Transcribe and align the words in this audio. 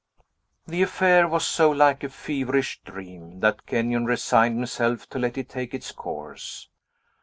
The 0.65 0.81
affair 0.81 1.27
was 1.27 1.45
so 1.45 1.69
like 1.69 2.03
a 2.03 2.09
feverish 2.09 2.81
dream, 2.83 3.39
that 3.41 3.67
Kenyon 3.67 4.05
resigned 4.05 4.57
himself 4.57 5.07
to 5.11 5.19
let 5.19 5.37
it 5.37 5.47
take 5.47 5.75
its 5.75 5.91
course. 5.91 6.69